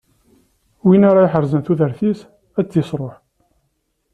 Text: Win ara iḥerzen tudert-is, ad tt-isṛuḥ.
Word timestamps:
Win 0.87 1.03
ara 1.09 1.21
iḥerzen 1.27 1.61
tudert-is, 1.65 2.19
ad 2.59 2.65
tt-isṛuḥ. 2.65 3.15